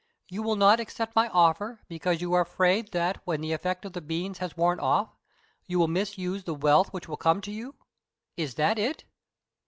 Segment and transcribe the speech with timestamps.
[0.29, 3.93] "You will not accept my offer because you are afraid that when the effect of
[3.93, 5.15] these beans has worn off,
[5.67, 7.75] you will misuse the wealth which will come to you
[8.35, 9.03] is that it?"